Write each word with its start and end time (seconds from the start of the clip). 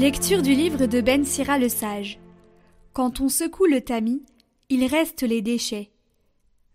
Lecture 0.00 0.40
du 0.40 0.54
livre 0.54 0.86
de 0.86 1.02
Ben 1.02 1.26
Sira 1.26 1.58
le 1.58 1.68
Sage. 1.68 2.18
Quand 2.94 3.20
on 3.20 3.28
secoue 3.28 3.66
le 3.66 3.82
tamis, 3.82 4.22
il 4.70 4.86
reste 4.86 5.20
les 5.20 5.42
déchets. 5.42 5.90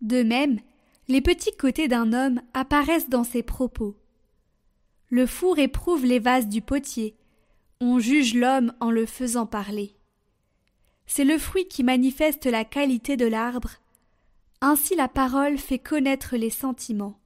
De 0.02 0.22
même, 0.22 0.60
les 1.08 1.22
petits 1.22 1.58
côtés 1.58 1.88
d'un 1.88 2.14
homme 2.14 2.40
apparaissent 2.54 3.10
dans 3.10 3.24
ses 3.24 3.42
propos. 3.42 3.98
Le 5.10 5.26
four 5.26 5.58
éprouve 5.58 6.06
les 6.06 6.20
vases 6.20 6.48
du 6.48 6.62
potier. 6.62 7.16
On 7.82 7.98
juge 7.98 8.36
l'homme 8.36 8.74
en 8.80 8.92
le 8.92 9.08
faisant 9.08 9.48
parler. 9.48 9.96
C'est 11.08 11.26
le 11.26 11.40
fruit 11.40 11.68
qui 11.68 11.84
manifeste 11.84 12.46
la 12.46 12.64
qualité 12.64 13.18
de 13.18 13.26
l'arbre. 13.26 13.72
Ainsi 14.62 14.96
la 14.96 15.08
parole 15.08 15.58
fait 15.58 15.80
connaître 15.80 16.36
les 16.36 16.52
sentiments. 16.52 17.18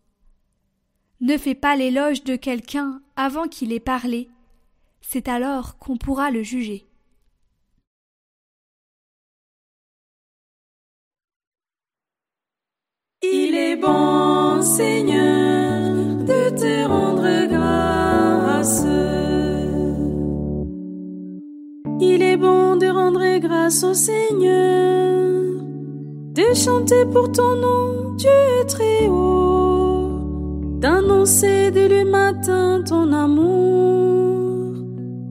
Ne 1.20 1.38
fais 1.38 1.56
pas 1.56 1.76
l'éloge 1.76 2.24
de 2.24 2.38
quelqu'un 2.38 3.02
avant 3.18 3.50
qu'il 3.50 3.74
ait 3.74 3.82
parlé, 3.82 4.30
c'est 5.02 5.28
alors 5.28 5.78
qu'on 5.78 5.98
pourra 5.98 6.32
le 6.32 6.44
juger. 6.44 6.90
Il 13.22 13.54
est 13.56 13.76
bon, 13.76 14.62
Seigneur, 14.62 16.16
de 16.24 16.50
te 16.56 16.88
rendre 16.88 17.48
grâce. 17.48 18.86
Il 22.00 22.22
est 22.22 22.38
bon 22.38 22.78
de 22.78 22.88
rendre 22.88 23.40
grâce 23.40 23.84
au 23.84 23.94
Seigneur, 23.94 25.62
de 26.34 26.54
chanter 26.56 27.06
pour 27.12 27.30
ton 27.32 27.56
nom, 27.56 28.16
Dieu 28.16 28.30
très 28.70 29.08
haut, 29.10 30.78
d'annoncer 30.80 31.72
dès 31.72 31.90
le 31.90 32.06
matin 32.06 32.82
ton 32.88 33.12
amour, 33.12 34.19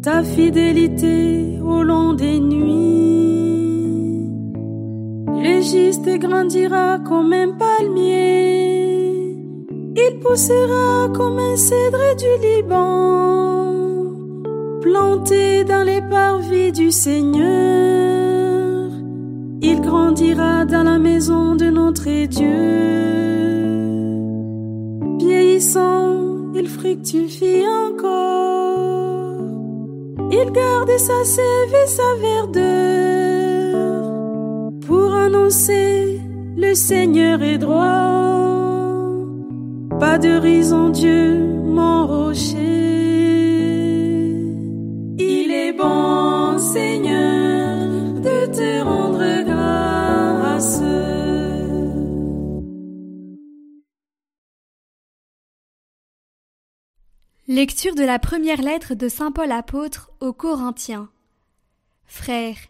ta 0.02 0.22
fidélité 0.22 1.58
au 1.62 1.82
long 1.82 2.12
des 2.14 2.38
nuits. 2.38 2.98
Le 5.26 5.60
juste 5.60 6.08
grandira 6.18 6.98
comme 7.00 7.32
un 7.32 7.52
palmier, 7.52 9.36
il 9.96 10.18
poussera 10.20 11.08
comme 11.14 11.38
un 11.38 11.56
cèdre 11.56 12.16
du 12.16 12.46
Liban, 12.46 13.72
planté 14.82 15.64
dans 15.64 15.84
les 15.84 16.02
parvis 16.02 16.72
du 16.72 16.90
Seigneur. 16.90 18.90
Il 19.60 19.80
grandira 19.80 20.64
dans 20.64 20.84
la 20.84 20.98
maison 20.98 21.56
de 21.56 21.66
notre 21.66 22.26
Dieu. 22.26 22.46
Vieillissant, 25.18 26.52
il 26.54 26.68
fructifie 26.68 27.64
encore. 27.86 28.67
Il 30.30 30.52
garde 30.52 30.90
sa 30.98 31.24
sève 31.24 31.74
et 31.84 31.86
sa 31.86 32.14
verdeur 32.20 33.68
pour 34.86 35.14
annoncer 35.14 36.20
le 36.56 36.74
Seigneur 36.74 37.42
est 37.42 37.58
droit. 37.58 38.18
Pas 39.98 40.18
de 40.18 40.38
raison, 40.38 40.90
Dieu, 40.90 41.38
mon 41.64 42.06
rocher. 42.06 42.58
Il 45.18 45.50
est 45.50 45.72
bon, 45.72 46.58
Seigneur, 46.58 47.17
Lecture 57.58 57.96
de 57.96 58.04
la 58.04 58.20
première 58.20 58.62
lettre 58.62 58.94
de 58.94 59.08
Saint 59.08 59.32
Paul 59.32 59.50
apôtre 59.50 60.12
aux 60.20 60.32
Corinthiens. 60.32 61.10
Frères, 62.04 62.68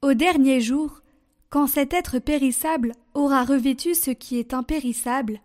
au 0.00 0.14
dernier 0.14 0.62
jour, 0.62 1.02
quand 1.50 1.66
cet 1.66 1.92
être 1.92 2.18
périssable 2.18 2.92
aura 3.12 3.44
revêtu 3.44 3.94
ce 3.94 4.10
qui 4.10 4.38
est 4.38 4.54
impérissable, 4.54 5.42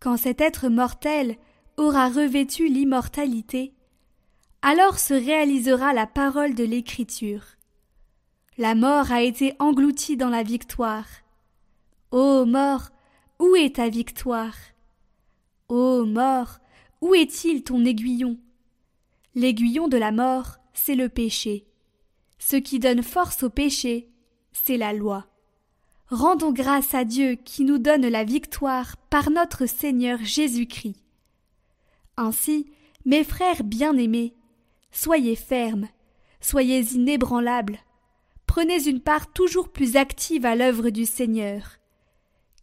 quand 0.00 0.18
cet 0.18 0.42
être 0.42 0.68
mortel 0.68 1.36
aura 1.78 2.10
revêtu 2.10 2.68
l'immortalité, 2.68 3.72
alors 4.60 4.98
se 4.98 5.14
réalisera 5.14 5.94
la 5.94 6.06
parole 6.06 6.54
de 6.54 6.64
l'Écriture. 6.64 7.44
La 8.58 8.74
mort 8.74 9.12
a 9.12 9.22
été 9.22 9.54
engloutie 9.60 10.18
dans 10.18 10.28
la 10.28 10.42
victoire. 10.42 11.06
Ô 12.10 12.44
mort, 12.44 12.90
où 13.38 13.56
est 13.56 13.76
ta 13.76 13.88
victoire? 13.88 14.56
Ô 15.70 16.04
mort, 16.04 16.58
où 17.00 17.14
est-il 17.14 17.62
ton 17.62 17.84
aiguillon? 17.84 18.38
L'aiguillon 19.34 19.88
de 19.88 19.96
la 19.96 20.12
mort, 20.12 20.58
c'est 20.74 20.94
le 20.94 21.08
péché. 21.08 21.66
Ce 22.38 22.56
qui 22.56 22.78
donne 22.78 23.02
force 23.02 23.42
au 23.42 23.50
péché, 23.50 24.08
c'est 24.52 24.76
la 24.76 24.92
loi. 24.92 25.26
Rendons 26.08 26.52
grâce 26.52 26.94
à 26.94 27.04
Dieu 27.04 27.36
qui 27.36 27.64
nous 27.64 27.78
donne 27.78 28.08
la 28.08 28.24
victoire 28.24 28.96
par 29.08 29.30
notre 29.30 29.66
Seigneur 29.66 30.18
Jésus-Christ. 30.22 30.96
Ainsi, 32.16 32.66
mes 33.04 33.24
frères 33.24 33.62
bien-aimés, 33.62 34.34
soyez 34.90 35.36
fermes, 35.36 35.88
soyez 36.40 36.80
inébranlables, 36.94 37.78
prenez 38.46 38.88
une 38.88 39.00
part 39.00 39.32
toujours 39.32 39.68
plus 39.68 39.96
active 39.96 40.44
à 40.44 40.56
l'œuvre 40.56 40.90
du 40.90 41.06
Seigneur, 41.06 41.78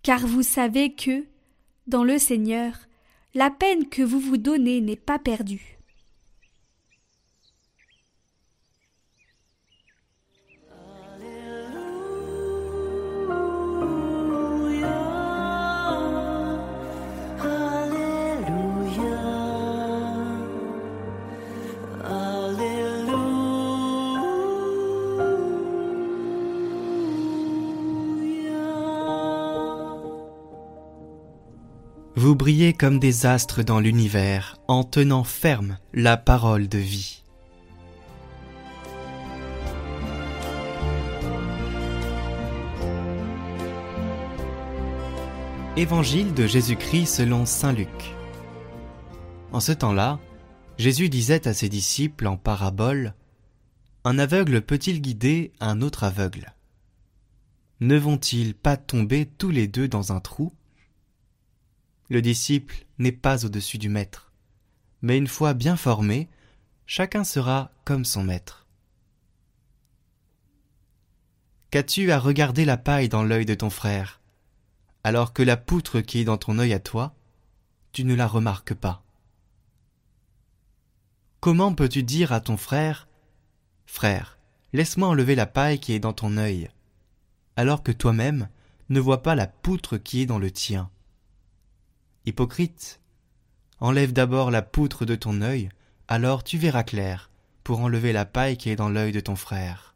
car 0.04 0.28
vous 0.28 0.44
savez 0.44 0.94
que, 0.94 1.25
dans 1.88 2.04
le 2.04 2.18
Seigneur, 2.18 2.87
la 3.38 3.52
peine 3.52 3.88
que 3.88 4.02
vous 4.02 4.20
vous 4.20 4.38
donnez 4.38 4.81
n'est 4.81 4.96
pas 4.96 5.20
perdue. 5.20 5.76
Vous 32.27 32.35
brillez 32.35 32.73
comme 32.73 32.99
des 32.99 33.25
astres 33.25 33.63
dans 33.63 33.79
l'univers 33.79 34.57
en 34.67 34.83
tenant 34.83 35.23
ferme 35.23 35.77
la 35.93 36.17
parole 36.17 36.67
de 36.67 36.77
vie. 36.77 37.23
Évangile 45.77 46.33
de 46.33 46.45
Jésus-Christ 46.45 47.06
selon 47.06 47.45
Saint 47.45 47.71
Luc. 47.71 47.88
En 49.53 49.62
ce 49.62 49.71
temps-là, 49.71 50.19
Jésus 50.77 51.07
disait 51.07 51.47
à 51.47 51.53
ses 51.53 51.69
disciples 51.69 52.27
en 52.27 52.35
parabole 52.35 53.13
Un 54.03 54.19
aveugle 54.19 54.62
peut-il 54.62 55.00
guider 55.00 55.53
un 55.62 55.81
autre 55.81 56.03
aveugle? 56.03 56.53
Ne 57.80 57.95
vont-ils 57.95 58.53
pas 58.53 58.75
tomber 58.75 59.25
tous 59.25 59.50
les 59.50 59.69
deux 59.69 59.88
dans 59.88 60.12
un 60.12 60.19
trou? 60.19 60.51
Le 62.09 62.21
disciple 62.21 62.86
n'est 63.00 63.12
pas 63.12 63.45
au-dessus 63.45 63.77
du 63.77 63.89
maître, 63.89 64.31
mais 65.01 65.18
une 65.18 65.27
fois 65.27 65.54
bien 65.54 65.75
formé, 65.75 66.30
chacun 66.86 67.25
sera 67.25 67.71
comme 67.83 68.06
son 68.06 68.24
maître. 68.24 68.65
Qu'as-tu 71.69 72.12
à 72.12 72.19
regarder 72.19 72.63
la 72.63 72.77
paille 72.77 73.09
dans 73.09 73.24
l'œil 73.24 73.45
de 73.45 73.54
ton 73.54 73.69
frère, 73.69 74.21
alors 75.04 75.33
que 75.33 75.44
la 75.44 75.57
poutre 75.57 76.00
qui 76.00 76.19
est 76.19 76.24
dans 76.24 76.38
ton 76.38 76.59
œil 76.59 76.74
à 76.74 76.80
toi, 76.80 77.13
tu 77.92 78.06
ne 78.06 78.15
la 78.15 78.25
remarques 78.25 78.74
pas? 78.74 79.04
Comment 81.42 81.74
peux-tu 81.74 82.04
dire 82.04 82.31
à 82.31 82.39
ton 82.39 82.56
frère 82.56 83.09
Frère, 83.86 84.38
laisse-moi 84.71 85.09
enlever 85.09 85.36
la 85.36 85.45
paille 85.45 85.80
qui 85.80 85.92
est 85.92 86.00
dans 86.00 86.13
ton 86.13 86.38
œil, 86.38 86.69
alors 87.57 87.83
que 87.83 87.92
toi-même 87.92 88.48
ne 88.89 89.01
vois 89.01 89.21
pas 89.24 89.36
la 89.36 89.48
poutre 89.48 89.98
qui 89.98 90.21
est 90.21 90.25
dans 90.25 90.39
le 90.39 90.51
tien? 90.51 90.89
Hypocrite, 92.27 93.00
enlève 93.79 94.12
d'abord 94.12 94.51
la 94.51 94.62
poutre 94.62 95.06
de 95.06 95.15
ton 95.15 95.41
œil, 95.41 95.69
alors 96.09 96.44
tu 96.44 96.57
verras 96.57 96.83
clair 96.83 97.31
pour 97.63 97.79
enlever 97.79 98.12
la 98.12 98.25
paille 98.25 98.57
qui 98.57 98.69
est 98.69 98.75
dans 98.75 98.89
l'œil 98.89 99.13
de 99.13 99.21
ton 99.21 99.38
frère. 99.38 99.95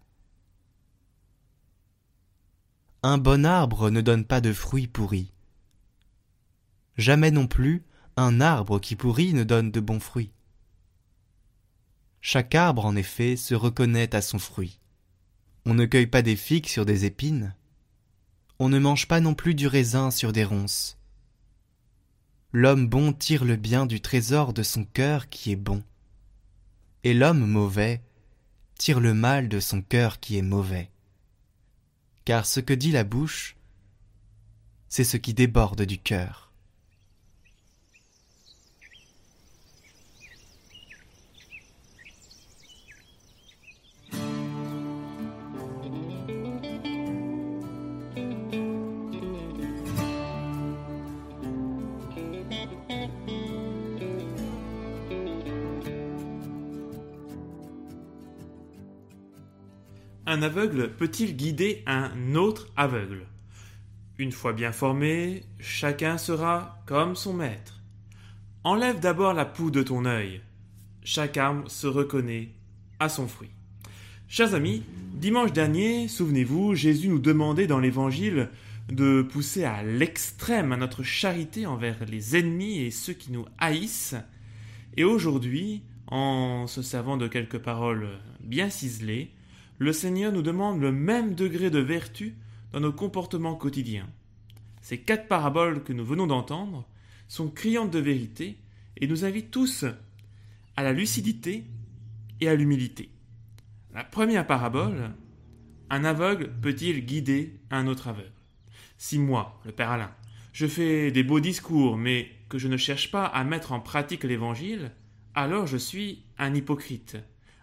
Un 3.03 3.17
bon 3.17 3.45
arbre 3.45 3.89
ne 3.89 3.99
donne 3.99 4.23
pas 4.23 4.39
de 4.39 4.53
fruits 4.53 4.87
pourris. 4.87 5.33
Jamais 6.95 7.31
non 7.31 7.47
plus 7.47 7.83
un 8.15 8.39
arbre 8.39 8.79
qui 8.79 8.95
pourrit 8.95 9.33
ne 9.33 9.43
donne 9.43 9.69
de 9.69 9.81
bons 9.81 9.99
fruits. 9.99 10.31
Chaque 12.21 12.55
arbre, 12.55 12.85
en 12.85 12.95
effet, 12.95 13.35
se 13.35 13.55
reconnaît 13.55 14.15
à 14.15 14.21
son 14.21 14.39
fruit. 14.39 14.79
On 15.65 15.73
ne 15.73 15.85
cueille 15.85 16.07
pas 16.07 16.21
des 16.21 16.37
figues 16.37 16.67
sur 16.67 16.85
des 16.85 17.03
épines. 17.03 17.53
On 18.57 18.69
ne 18.69 18.79
mange 18.79 19.09
pas 19.09 19.19
non 19.19 19.33
plus 19.33 19.53
du 19.53 19.67
raisin 19.67 20.11
sur 20.11 20.31
des 20.31 20.45
ronces. 20.45 20.97
L'homme 22.53 22.87
bon 22.87 23.13
tire 23.13 23.45
le 23.45 23.55
bien 23.55 23.85
du 23.85 24.01
trésor 24.01 24.51
de 24.51 24.61
son 24.61 24.83
cœur 24.83 25.29
qui 25.29 25.51
est 25.51 25.55
bon. 25.55 25.83
Et 27.05 27.13
l'homme 27.13 27.45
mauvais 27.45 28.01
tire 28.77 28.99
le 28.99 29.13
mal 29.13 29.47
de 29.47 29.59
son 29.59 29.81
cœur 29.81 30.19
qui 30.19 30.37
est 30.37 30.41
mauvais. 30.41 30.89
Car 32.25 32.45
ce 32.45 32.59
que 32.59 32.73
dit 32.73 32.91
la 32.91 33.05
bouche, 33.05 33.55
c'est 34.89 35.05
ce 35.05 35.15
qui 35.17 35.33
déborde 35.33 35.83
du 35.83 35.97
cœur. 35.97 36.50
Un 60.31 60.43
aveugle 60.43 60.93
peut-il 60.93 61.35
guider 61.35 61.83
un 61.85 62.35
autre 62.35 62.69
aveugle? 62.77 63.25
Une 64.17 64.31
fois 64.31 64.53
bien 64.53 64.71
formé, 64.71 65.43
chacun 65.59 66.17
sera 66.17 66.81
comme 66.85 67.17
son 67.17 67.33
maître. 67.33 67.81
Enlève 68.63 69.01
d'abord 69.01 69.33
la 69.33 69.43
poux 69.43 69.71
de 69.71 69.83
ton 69.83 70.05
œil. 70.05 70.39
Chaque 71.03 71.35
arme 71.35 71.67
se 71.67 71.85
reconnaît 71.85 72.47
à 73.01 73.09
son 73.09 73.27
fruit. 73.27 73.49
Chers 74.29 74.55
amis, 74.55 74.83
dimanche 75.15 75.51
dernier, 75.51 76.07
souvenez-vous, 76.07 76.75
Jésus 76.75 77.09
nous 77.09 77.19
demandait 77.19 77.67
dans 77.67 77.81
l'Évangile 77.81 78.47
de 78.87 79.23
pousser 79.23 79.65
à 79.65 79.83
l'extrême 79.83 80.73
notre 80.75 81.03
charité 81.03 81.65
envers 81.65 82.05
les 82.05 82.37
ennemis 82.37 82.79
et 82.79 82.91
ceux 82.91 83.11
qui 83.11 83.33
nous 83.33 83.47
haïssent. 83.57 84.15
Et 84.95 85.03
aujourd'hui, 85.03 85.83
en 86.07 86.67
se 86.67 86.81
servant 86.81 87.17
de 87.17 87.27
quelques 87.27 87.59
paroles 87.59 88.07
bien 88.39 88.69
ciselées, 88.69 89.33
le 89.81 89.93
Seigneur 89.93 90.31
nous 90.31 90.43
demande 90.43 90.79
le 90.79 90.91
même 90.91 91.33
degré 91.33 91.71
de 91.71 91.79
vertu 91.79 92.35
dans 92.71 92.79
nos 92.79 92.93
comportements 92.93 93.55
quotidiens. 93.55 94.07
Ces 94.79 94.99
quatre 94.99 95.27
paraboles 95.27 95.83
que 95.83 95.91
nous 95.91 96.05
venons 96.05 96.27
d'entendre 96.27 96.87
sont 97.27 97.49
criantes 97.49 97.89
de 97.89 97.97
vérité 97.97 98.59
et 98.97 99.07
nous 99.07 99.25
invitent 99.25 99.49
tous 99.49 99.85
à 100.75 100.83
la 100.83 100.93
lucidité 100.93 101.63
et 102.41 102.47
à 102.47 102.53
l'humilité. 102.53 103.09
La 103.91 104.03
première 104.03 104.45
parabole, 104.45 105.15
un 105.89 106.05
aveugle 106.05 106.51
peut-il 106.61 107.03
guider 107.03 107.59
un 107.71 107.87
autre 107.87 108.07
aveugle? 108.07 108.29
Si 108.99 109.17
moi, 109.17 109.59
le 109.65 109.71
Père 109.71 109.89
Alain, 109.89 110.13
je 110.53 110.67
fais 110.67 111.09
des 111.09 111.23
beaux 111.23 111.39
discours 111.39 111.97
mais 111.97 112.29
que 112.49 112.59
je 112.59 112.67
ne 112.67 112.77
cherche 112.77 113.09
pas 113.09 113.25
à 113.25 113.43
mettre 113.43 113.71
en 113.71 113.79
pratique 113.79 114.25
l'Évangile, 114.25 114.91
alors 115.33 115.65
je 115.65 115.77
suis 115.77 116.21
un 116.37 116.53
hypocrite, 116.53 117.17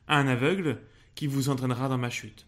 un 0.09 0.27
aveugle 0.27 0.81
qui 1.19 1.27
vous 1.27 1.49
entraînera 1.49 1.89
dans 1.89 1.99
ma 1.99 2.11
chute. 2.11 2.47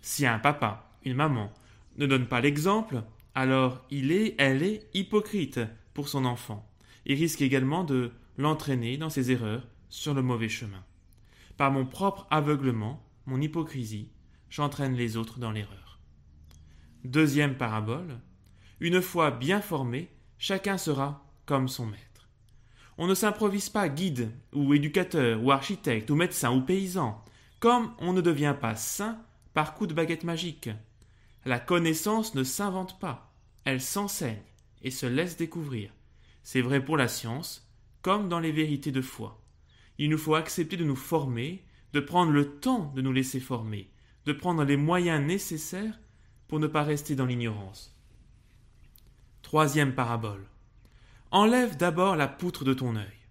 Si 0.00 0.26
un 0.26 0.38
papa, 0.38 0.88
une 1.04 1.16
maman, 1.16 1.52
ne 1.96 2.06
donne 2.06 2.28
pas 2.28 2.40
l'exemple, 2.40 3.02
alors 3.34 3.84
il 3.90 4.12
est, 4.12 4.36
elle 4.38 4.62
est 4.62 4.88
hypocrite 4.94 5.58
pour 5.92 6.08
son 6.08 6.24
enfant, 6.24 6.70
et 7.04 7.14
risque 7.14 7.42
également 7.42 7.82
de 7.82 8.12
l'entraîner 8.38 8.96
dans 8.96 9.10
ses 9.10 9.32
erreurs 9.32 9.66
sur 9.88 10.14
le 10.14 10.22
mauvais 10.22 10.48
chemin. 10.48 10.84
Par 11.56 11.72
mon 11.72 11.84
propre 11.84 12.28
aveuglement, 12.30 13.04
mon 13.26 13.40
hypocrisie, 13.40 14.12
j'entraîne 14.50 14.94
les 14.94 15.16
autres 15.16 15.40
dans 15.40 15.50
l'erreur. 15.50 15.98
Deuxième 17.02 17.56
parabole, 17.56 18.20
une 18.78 19.02
fois 19.02 19.32
bien 19.32 19.60
formé, 19.60 20.12
chacun 20.38 20.78
sera 20.78 21.26
comme 21.44 21.66
son 21.66 21.86
maître. 21.86 22.28
On 22.98 23.08
ne 23.08 23.14
s'improvise 23.14 23.68
pas 23.68 23.88
guide, 23.88 24.30
ou 24.52 24.74
éducateur, 24.74 25.42
ou 25.42 25.50
architecte, 25.50 26.08
ou 26.08 26.14
médecin, 26.14 26.52
ou 26.52 26.60
paysan. 26.60 27.20
Comme 27.60 27.94
on 27.98 28.12
ne 28.12 28.20
devient 28.20 28.54
pas 28.60 28.76
saint 28.76 29.18
par 29.54 29.74
coup 29.74 29.86
de 29.86 29.94
baguette 29.94 30.24
magique. 30.24 30.68
La 31.44 31.58
connaissance 31.58 32.34
ne 32.34 32.44
s'invente 32.44 32.98
pas, 32.98 33.32
elle 33.64 33.80
s'enseigne 33.80 34.42
et 34.82 34.90
se 34.90 35.06
laisse 35.06 35.36
découvrir. 35.36 35.92
C'est 36.42 36.60
vrai 36.60 36.84
pour 36.84 36.96
la 36.96 37.08
science, 37.08 37.68
comme 38.02 38.28
dans 38.28 38.40
les 38.40 38.52
vérités 38.52 38.92
de 38.92 39.00
foi. 39.00 39.42
Il 39.98 40.10
nous 40.10 40.18
faut 40.18 40.34
accepter 40.34 40.76
de 40.76 40.84
nous 40.84 40.96
former, 40.96 41.64
de 41.92 42.00
prendre 42.00 42.32
le 42.32 42.58
temps 42.58 42.92
de 42.94 43.00
nous 43.00 43.12
laisser 43.12 43.40
former, 43.40 43.90
de 44.26 44.32
prendre 44.32 44.64
les 44.64 44.76
moyens 44.76 45.24
nécessaires 45.24 45.98
pour 46.48 46.60
ne 46.60 46.66
pas 46.66 46.82
rester 46.82 47.16
dans 47.16 47.26
l'ignorance. 47.26 47.96
Troisième 49.42 49.94
parabole. 49.94 50.46
Enlève 51.30 51.76
d'abord 51.76 52.16
la 52.16 52.28
poutre 52.28 52.64
de 52.64 52.74
ton 52.74 52.96
œil. 52.96 53.25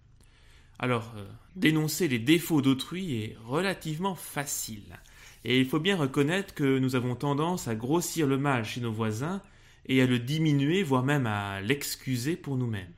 Alors, 0.78 1.14
euh, 1.16 1.24
dénoncer 1.54 2.06
les 2.08 2.18
défauts 2.18 2.60
d'autrui 2.60 3.22
est 3.22 3.36
relativement 3.46 4.14
facile. 4.14 4.98
Et 5.44 5.58
il 5.58 5.66
faut 5.66 5.80
bien 5.80 5.96
reconnaître 5.96 6.54
que 6.54 6.78
nous 6.78 6.96
avons 6.96 7.14
tendance 7.14 7.68
à 7.68 7.74
grossir 7.74 8.26
le 8.26 8.36
mal 8.36 8.64
chez 8.64 8.80
nos 8.80 8.92
voisins 8.92 9.40
et 9.86 10.02
à 10.02 10.06
le 10.06 10.18
diminuer, 10.18 10.82
voire 10.82 11.04
même 11.04 11.26
à 11.26 11.60
l'excuser 11.60 12.36
pour 12.36 12.56
nous-mêmes. 12.56 12.92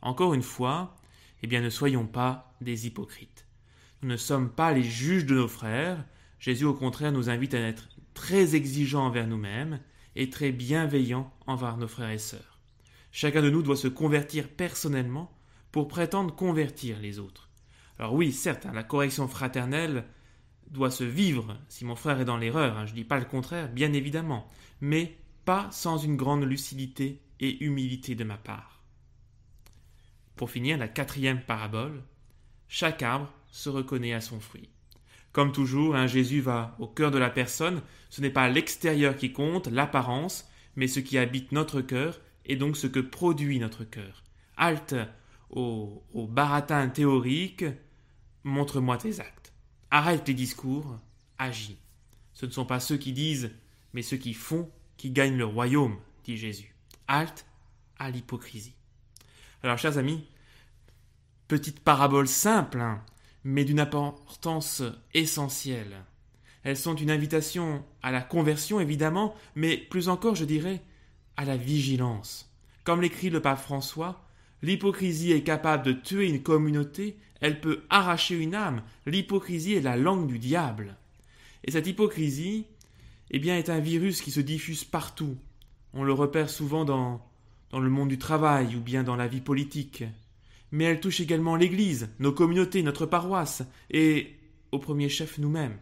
Encore 0.00 0.32
une 0.32 0.42
fois, 0.42 0.96
eh 1.42 1.46
bien 1.46 1.60
ne 1.60 1.70
soyons 1.70 2.06
pas 2.06 2.54
des 2.60 2.86
hypocrites. 2.86 3.46
Nous 4.02 4.08
ne 4.08 4.16
sommes 4.16 4.50
pas 4.50 4.72
les 4.72 4.82
juges 4.82 5.26
de 5.26 5.34
nos 5.34 5.48
frères. 5.48 6.04
Jésus 6.38 6.64
au 6.64 6.74
contraire 6.74 7.12
nous 7.12 7.28
invite 7.28 7.54
à 7.54 7.58
être 7.58 7.88
très 8.14 8.54
exigeants 8.54 9.06
envers 9.06 9.26
nous-mêmes 9.26 9.80
et 10.16 10.30
très 10.30 10.52
bienveillants 10.52 11.32
envers 11.46 11.76
nos 11.76 11.88
frères 11.88 12.10
et 12.10 12.18
sœurs. 12.18 12.58
Chacun 13.12 13.42
de 13.42 13.50
nous 13.50 13.62
doit 13.62 13.76
se 13.76 13.88
convertir 13.88 14.48
personnellement 14.48 15.30
pour 15.72 15.88
prétendre 15.88 16.34
convertir 16.34 16.98
les 17.00 17.18
autres. 17.18 17.50
Alors 17.98 18.14
oui, 18.14 18.32
certes, 18.32 18.66
hein, 18.66 18.72
la 18.72 18.82
correction 18.82 19.28
fraternelle 19.28 20.04
doit 20.70 20.90
se 20.90 21.04
vivre 21.04 21.58
si 21.68 21.84
mon 21.84 21.96
frère 21.96 22.20
est 22.20 22.24
dans 22.24 22.36
l'erreur, 22.36 22.78
hein, 22.78 22.86
je 22.86 22.92
ne 22.92 22.96
dis 22.96 23.04
pas 23.04 23.18
le 23.18 23.24
contraire, 23.24 23.68
bien 23.68 23.92
évidemment, 23.92 24.48
mais 24.80 25.18
pas 25.44 25.68
sans 25.70 25.98
une 25.98 26.16
grande 26.16 26.44
lucidité 26.44 27.20
et 27.40 27.64
humilité 27.64 28.14
de 28.14 28.24
ma 28.24 28.36
part. 28.36 28.82
Pour 30.36 30.50
finir, 30.50 30.78
la 30.78 30.88
quatrième 30.88 31.42
parabole, 31.42 32.02
chaque 32.68 33.02
arbre 33.02 33.32
se 33.50 33.68
reconnaît 33.68 34.14
à 34.14 34.20
son 34.20 34.40
fruit. 34.40 34.70
Comme 35.32 35.52
toujours, 35.52 35.94
un 35.94 36.06
Jésus 36.06 36.40
va 36.40 36.76
au 36.78 36.86
cœur 36.86 37.10
de 37.10 37.18
la 37.18 37.30
personne, 37.30 37.82
ce 38.08 38.20
n'est 38.20 38.30
pas 38.30 38.48
l'extérieur 38.48 39.16
qui 39.16 39.32
compte, 39.32 39.68
l'apparence, 39.68 40.48
mais 40.76 40.88
ce 40.88 41.00
qui 41.00 41.18
habite 41.18 41.52
notre 41.52 41.80
cœur 41.80 42.20
et 42.46 42.56
donc 42.56 42.76
ce 42.76 42.86
que 42.86 43.00
produit 43.00 43.58
notre 43.58 43.84
cœur. 43.84 44.24
Halte 44.56 44.94
au, 45.50 46.02
baratin 46.28 46.88
théorique, 46.88 47.64
montre-moi 48.44 48.98
tes 48.98 49.20
actes. 49.20 49.52
Arrête 49.90 50.26
les 50.28 50.34
discours, 50.34 50.98
agis. 51.38 51.78
Ce 52.32 52.46
ne 52.46 52.50
sont 52.50 52.64
pas 52.64 52.80
ceux 52.80 52.96
qui 52.96 53.12
disent, 53.12 53.50
mais 53.92 54.02
ceux 54.02 54.16
qui 54.16 54.34
font 54.34 54.70
qui 54.96 55.10
gagnent 55.10 55.36
le 55.36 55.46
royaume, 55.46 55.98
dit 56.24 56.36
Jésus. 56.36 56.74
Halte 57.08 57.46
à 57.98 58.10
l'hypocrisie. 58.10 58.74
Alors, 59.62 59.78
chers 59.78 59.98
amis, 59.98 60.24
petite 61.48 61.80
parabole 61.80 62.28
simple, 62.28 62.80
hein, 62.80 63.02
mais 63.44 63.64
d'une 63.64 63.80
importance 63.80 64.82
essentielle. 65.14 66.04
Elles 66.62 66.76
sont 66.76 66.94
une 66.94 67.10
invitation 67.10 67.84
à 68.02 68.10
la 68.10 68.20
conversion, 68.20 68.80
évidemment, 68.80 69.34
mais 69.54 69.76
plus 69.76 70.08
encore, 70.08 70.34
je 70.34 70.44
dirais, 70.44 70.82
à 71.36 71.44
la 71.44 71.56
vigilance. 71.56 72.54
Comme 72.84 73.00
l'écrit 73.00 73.30
le 73.30 73.40
pape 73.40 73.60
François, 73.60 74.22
L'hypocrisie 74.62 75.32
est 75.32 75.42
capable 75.42 75.84
de 75.84 75.92
tuer 75.92 76.28
une 76.28 76.42
communauté, 76.42 77.16
elle 77.40 77.60
peut 77.60 77.82
arracher 77.88 78.36
une 78.36 78.54
âme. 78.54 78.82
L'hypocrisie 79.06 79.74
est 79.74 79.80
la 79.80 79.96
langue 79.96 80.26
du 80.26 80.38
diable. 80.38 80.96
Et 81.64 81.70
cette 81.70 81.86
hypocrisie, 81.86 82.66
eh 83.30 83.38
bien, 83.38 83.56
est 83.56 83.70
un 83.70 83.80
virus 83.80 84.20
qui 84.20 84.30
se 84.30 84.40
diffuse 84.40 84.84
partout. 84.84 85.36
On 85.94 86.04
le 86.04 86.12
repère 86.12 86.50
souvent 86.50 86.84
dans, 86.84 87.26
dans 87.70 87.80
le 87.80 87.90
monde 87.90 88.08
du 88.08 88.18
travail 88.18 88.76
ou 88.76 88.80
bien 88.80 89.02
dans 89.02 89.16
la 89.16 89.28
vie 89.28 89.40
politique. 89.40 90.04
Mais 90.72 90.84
elle 90.84 91.00
touche 91.00 91.20
également 91.20 91.56
l'Église, 91.56 92.10
nos 92.18 92.32
communautés, 92.32 92.82
notre 92.82 93.06
paroisse, 93.06 93.62
et 93.90 94.36
au 94.72 94.78
premier 94.78 95.08
chef 95.08 95.38
nous-mêmes. 95.38 95.76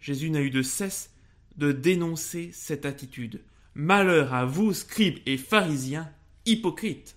Jésus 0.00 0.30
n'a 0.30 0.42
eu 0.42 0.50
de 0.50 0.62
cesse 0.62 1.10
de 1.56 1.72
dénoncer 1.72 2.50
cette 2.52 2.84
attitude. 2.86 3.40
Malheur 3.74 4.34
à 4.34 4.44
vous, 4.44 4.74
scribes 4.74 5.18
et 5.26 5.38
pharisiens, 5.38 6.10
hypocrites. 6.44 7.16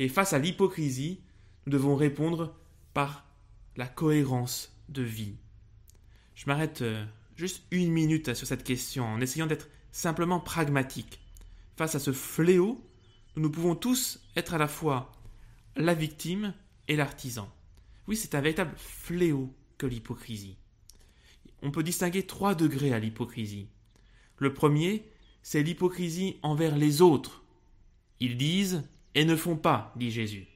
Et 0.00 0.08
face 0.08 0.32
à 0.32 0.38
l'hypocrisie, 0.38 1.20
nous 1.66 1.72
devons 1.72 1.94
répondre 1.94 2.56
par 2.94 3.26
la 3.76 3.86
cohérence 3.86 4.74
de 4.88 5.02
vie. 5.02 5.36
Je 6.34 6.46
m'arrête 6.46 6.80
euh, 6.80 7.04
juste 7.36 7.64
une 7.70 7.92
minute 7.92 8.32
sur 8.32 8.46
cette 8.46 8.64
question 8.64 9.04
en 9.04 9.20
essayant 9.20 9.46
d'être 9.46 9.68
simplement 9.92 10.40
pragmatique. 10.40 11.20
Face 11.76 11.96
à 11.96 11.98
ce 11.98 12.12
fléau, 12.12 12.82
nous 13.36 13.50
pouvons 13.50 13.74
tous 13.74 14.20
être 14.36 14.54
à 14.54 14.58
la 14.58 14.68
fois 14.68 15.12
la 15.76 15.92
victime 15.92 16.54
et 16.88 16.96
l'artisan. 16.96 17.52
Oui, 18.08 18.16
c'est 18.16 18.34
un 18.34 18.40
véritable 18.40 18.72
fléau 18.78 19.52
que 19.76 19.86
l'hypocrisie. 19.86 20.56
On 21.60 21.70
peut 21.70 21.82
distinguer 21.82 22.22
trois 22.22 22.54
degrés 22.54 22.94
à 22.94 22.98
l'hypocrisie. 22.98 23.68
Le 24.38 24.54
premier, 24.54 25.04
c'est 25.42 25.62
l'hypocrisie 25.62 26.38
envers 26.40 26.78
les 26.78 27.02
autres. 27.02 27.44
Ils 28.18 28.38
disent 28.38 28.82
et 29.14 29.24
ne 29.24 29.36
font 29.36 29.56
pas, 29.56 29.92
dit 29.96 30.10
Jésus. 30.10 30.46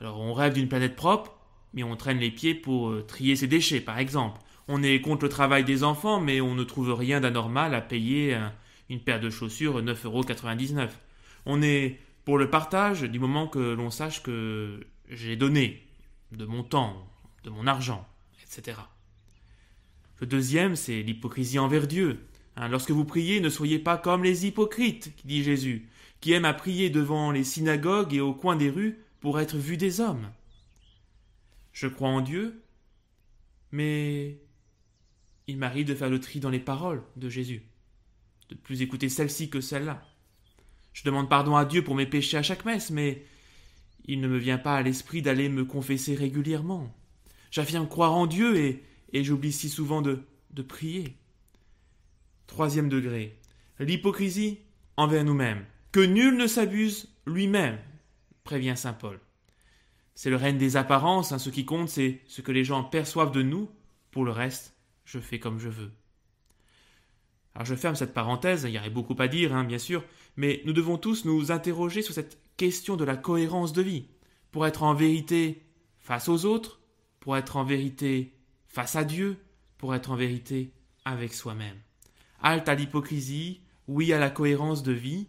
Alors 0.00 0.20
on 0.20 0.32
rêve 0.32 0.54
d'une 0.54 0.68
planète 0.68 0.96
propre, 0.96 1.34
mais 1.74 1.82
on 1.82 1.96
traîne 1.96 2.18
les 2.18 2.30
pieds 2.30 2.54
pour 2.54 2.90
euh, 2.90 3.04
trier 3.06 3.36
ses 3.36 3.46
déchets, 3.46 3.80
par 3.80 3.98
exemple. 3.98 4.40
On 4.68 4.82
est 4.82 5.00
contre 5.00 5.24
le 5.24 5.30
travail 5.30 5.64
des 5.64 5.82
enfants, 5.82 6.20
mais 6.20 6.40
on 6.40 6.54
ne 6.54 6.64
trouve 6.64 6.92
rien 6.92 7.20
d'anormal 7.20 7.74
à 7.74 7.80
payer 7.80 8.38
une 8.90 9.00
paire 9.00 9.18
de 9.18 9.30
chaussures 9.30 9.82
9,99€. 9.82 10.90
On 11.46 11.62
est 11.62 11.98
pour 12.26 12.36
le 12.36 12.50
partage 12.50 13.02
du 13.02 13.18
moment 13.18 13.46
que 13.48 13.58
l'on 13.58 13.90
sache 13.90 14.22
que 14.22 14.86
j'ai 15.08 15.36
donné 15.36 15.86
de 16.32 16.44
mon 16.44 16.62
temps, 16.62 17.08
de 17.44 17.50
mon 17.50 17.66
argent, 17.66 18.06
etc. 18.42 18.76
Le 20.20 20.26
deuxième, 20.26 20.76
c'est 20.76 21.00
l'hypocrisie 21.00 21.58
envers 21.58 21.86
Dieu. 21.86 22.27
Hein, 22.60 22.66
lorsque 22.66 22.90
vous 22.90 23.04
priez, 23.04 23.38
ne 23.38 23.50
soyez 23.50 23.78
pas 23.78 23.96
comme 23.96 24.24
les 24.24 24.44
hypocrites, 24.44 25.12
dit 25.24 25.44
Jésus, 25.44 25.88
qui 26.20 26.32
aiment 26.32 26.44
à 26.44 26.52
prier 26.52 26.90
devant 26.90 27.30
les 27.30 27.44
synagogues 27.44 28.12
et 28.14 28.20
au 28.20 28.34
coin 28.34 28.56
des 28.56 28.68
rues 28.68 28.98
pour 29.20 29.38
être 29.38 29.56
vus 29.56 29.76
des 29.76 30.00
hommes. 30.00 30.28
Je 31.72 31.86
crois 31.86 32.08
en 32.08 32.20
Dieu, 32.20 32.60
mais 33.70 34.40
il 35.46 35.56
m'arrive 35.56 35.86
de 35.86 35.94
faire 35.94 36.10
le 36.10 36.18
tri 36.18 36.40
dans 36.40 36.50
les 36.50 36.58
paroles 36.58 37.04
de 37.14 37.28
Jésus, 37.28 37.62
de 38.48 38.56
plus 38.56 38.82
écouter 38.82 39.08
celle-ci 39.08 39.50
que 39.50 39.60
celle-là. 39.60 40.04
Je 40.92 41.04
demande 41.04 41.28
pardon 41.28 41.54
à 41.54 41.64
Dieu 41.64 41.84
pour 41.84 41.94
mes 41.94 42.06
péchés 42.06 42.38
à 42.38 42.42
chaque 42.42 42.64
messe, 42.64 42.90
mais 42.90 43.24
il 44.06 44.20
ne 44.20 44.26
me 44.26 44.36
vient 44.36 44.58
pas 44.58 44.74
à 44.74 44.82
l'esprit 44.82 45.22
d'aller 45.22 45.48
me 45.48 45.64
confesser 45.64 46.16
régulièrement. 46.16 46.92
J'affirme 47.52 47.86
croire 47.86 48.14
en 48.14 48.26
Dieu 48.26 48.56
et, 48.56 48.82
j'oublie 49.22 49.52
si 49.52 49.68
souvent 49.68 50.02
de 50.02 50.62
prier. 50.62 51.17
Troisième 52.48 52.88
degré, 52.88 53.38
l'hypocrisie 53.78 54.58
envers 54.96 55.22
nous-mêmes. 55.22 55.64
Que 55.92 56.00
nul 56.00 56.36
ne 56.36 56.48
s'abuse 56.48 57.14
lui-même, 57.26 57.78
prévient 58.42 58.74
saint 58.76 58.94
Paul. 58.94 59.20
C'est 60.14 60.30
le 60.30 60.36
règne 60.36 60.58
des 60.58 60.76
apparences, 60.76 61.30
hein. 61.30 61.38
ce 61.38 61.50
qui 61.50 61.64
compte, 61.64 61.88
c'est 61.88 62.20
ce 62.26 62.40
que 62.40 62.50
les 62.50 62.64
gens 62.64 62.82
perçoivent 62.82 63.30
de 63.30 63.42
nous. 63.42 63.70
Pour 64.10 64.24
le 64.24 64.32
reste, 64.32 64.74
je 65.04 65.20
fais 65.20 65.38
comme 65.38 65.60
je 65.60 65.68
veux. 65.68 65.92
Alors 67.54 67.66
je 67.66 67.74
ferme 67.74 67.94
cette 67.94 68.14
parenthèse, 68.14 68.64
il 68.64 68.74
y 68.74 68.78
aurait 68.78 68.90
beaucoup 68.90 69.16
à 69.18 69.28
dire, 69.28 69.54
hein, 69.54 69.64
bien 69.64 69.78
sûr, 69.78 70.02
mais 70.36 70.62
nous 70.64 70.72
devons 70.72 70.96
tous 70.96 71.24
nous 71.24 71.52
interroger 71.52 72.02
sur 72.02 72.14
cette 72.14 72.40
question 72.56 72.96
de 72.96 73.04
la 73.04 73.16
cohérence 73.16 73.72
de 73.72 73.82
vie, 73.82 74.06
pour 74.50 74.66
être 74.66 74.82
en 74.82 74.94
vérité 74.94 75.62
face 75.98 76.28
aux 76.28 76.44
autres, 76.46 76.80
pour 77.20 77.36
être 77.36 77.56
en 77.56 77.64
vérité 77.64 78.32
face 78.66 78.96
à 78.96 79.04
Dieu, 79.04 79.36
pour 79.76 79.94
être 79.94 80.10
en 80.10 80.16
vérité 80.16 80.72
avec 81.04 81.34
soi-même. 81.34 81.76
Halte 82.42 82.68
à 82.68 82.74
l'hypocrisie, 82.74 83.60
oui 83.88 84.12
à 84.12 84.18
la 84.18 84.30
cohérence 84.30 84.82
de 84.82 84.92
vie. 84.92 85.26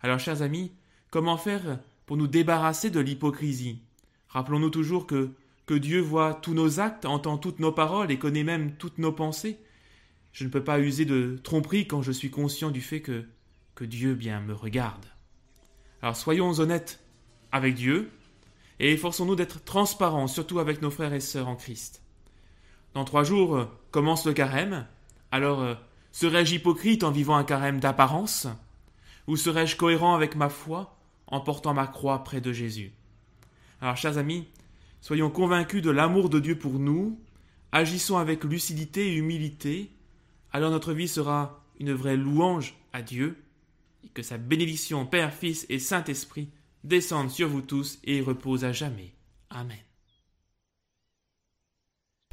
Alors, 0.00 0.18
chers 0.18 0.42
amis, 0.42 0.72
comment 1.10 1.36
faire 1.36 1.78
pour 2.06 2.16
nous 2.16 2.26
débarrasser 2.26 2.90
de 2.90 3.00
l'hypocrisie? 3.00 3.80
Rappelons-nous 4.28 4.70
toujours 4.70 5.06
que, 5.06 5.30
Dieu 5.70 6.00
voit 6.00 6.34
tous 6.34 6.54
nos 6.54 6.80
actes, 6.80 7.06
entend 7.06 7.38
toutes 7.38 7.60
nos 7.60 7.72
paroles 7.72 8.10
et 8.10 8.18
connaît 8.18 8.44
même 8.44 8.72
toutes 8.76 8.98
nos 8.98 9.12
pensées. 9.12 9.58
Je 10.32 10.44
ne 10.44 10.50
peux 10.50 10.62
pas 10.62 10.80
user 10.80 11.04
de 11.04 11.38
tromperie 11.42 11.86
quand 11.86 12.02
je 12.02 12.12
suis 12.12 12.30
conscient 12.30 12.70
du 12.70 12.80
fait 12.80 13.00
que, 13.00 13.24
que 13.74 13.84
Dieu 13.84 14.14
bien 14.14 14.40
me 14.40 14.52
regarde. 14.52 15.06
Alors 16.02 16.16
soyons 16.16 16.58
honnêtes 16.58 17.00
avec 17.52 17.76
Dieu 17.76 18.10
et 18.80 18.92
efforçons-nous 18.92 19.36
d'être 19.36 19.62
transparents, 19.64 20.26
surtout 20.26 20.58
avec 20.58 20.82
nos 20.82 20.90
frères 20.90 21.14
et 21.14 21.20
sœurs 21.20 21.48
en 21.48 21.56
Christ. 21.56 22.02
Dans 22.92 23.04
trois 23.04 23.24
jours 23.24 23.56
euh, 23.56 23.64
commence 23.90 24.26
le 24.26 24.32
carême, 24.32 24.86
alors 25.30 25.60
euh, 25.60 25.74
serais-je 26.14 26.54
hypocrite 26.54 27.02
en 27.02 27.10
vivant 27.10 27.34
un 27.34 27.42
carême 27.42 27.80
d'apparence? 27.80 28.46
Ou 29.26 29.36
serais-je 29.36 29.76
cohérent 29.76 30.14
avec 30.14 30.36
ma 30.36 30.48
foi 30.48 30.96
en 31.26 31.40
portant 31.40 31.74
ma 31.74 31.88
croix 31.88 32.22
près 32.22 32.40
de 32.40 32.52
Jésus? 32.52 32.92
Alors 33.80 33.96
chers 33.96 34.16
amis, 34.16 34.46
soyons 35.00 35.28
convaincus 35.28 35.82
de 35.82 35.90
l'amour 35.90 36.30
de 36.30 36.38
Dieu 36.38 36.56
pour 36.56 36.78
nous, 36.78 37.18
agissons 37.72 38.16
avec 38.16 38.44
lucidité 38.44 39.08
et 39.08 39.16
humilité, 39.16 39.90
alors 40.52 40.70
notre 40.70 40.92
vie 40.92 41.08
sera 41.08 41.60
une 41.80 41.92
vraie 41.92 42.16
louange 42.16 42.76
à 42.92 43.02
Dieu, 43.02 43.36
et 44.04 44.08
que 44.08 44.22
sa 44.22 44.38
bénédiction 44.38 45.06
Père, 45.06 45.34
Fils 45.34 45.66
et 45.68 45.80
Saint-Esprit 45.80 46.48
descende 46.84 47.30
sur 47.30 47.48
vous 47.48 47.62
tous 47.62 47.98
et 48.04 48.20
repose 48.20 48.64
à 48.64 48.70
jamais. 48.70 49.12
Amen. 49.50 49.78